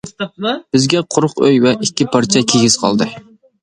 [0.77, 3.15] بىزگە قۇرۇق ئۆي ۋە ئىككى پارچە كىگىز قالدى.